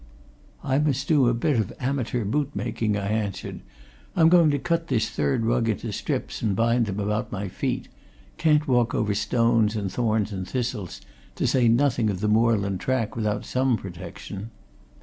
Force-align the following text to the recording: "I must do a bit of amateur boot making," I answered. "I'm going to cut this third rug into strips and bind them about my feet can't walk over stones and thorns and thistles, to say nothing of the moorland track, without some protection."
"I 0.63 0.79
must 0.79 1.07
do 1.07 1.27
a 1.29 1.33
bit 1.35 1.59
of 1.59 1.71
amateur 1.79 2.25
boot 2.25 2.55
making," 2.55 2.97
I 2.97 3.07
answered. 3.09 3.59
"I'm 4.15 4.29
going 4.29 4.49
to 4.49 4.57
cut 4.57 4.87
this 4.87 5.07
third 5.07 5.45
rug 5.45 5.69
into 5.69 5.91
strips 5.91 6.41
and 6.41 6.55
bind 6.55 6.87
them 6.87 6.99
about 6.99 7.31
my 7.31 7.47
feet 7.47 7.87
can't 8.37 8.67
walk 8.67 8.95
over 8.95 9.13
stones 9.13 9.75
and 9.75 9.91
thorns 9.91 10.33
and 10.33 10.47
thistles, 10.47 11.01
to 11.35 11.45
say 11.45 11.67
nothing 11.67 12.09
of 12.09 12.19
the 12.19 12.27
moorland 12.27 12.79
track, 12.79 13.15
without 13.15 13.45
some 13.45 13.77
protection." 13.77 14.49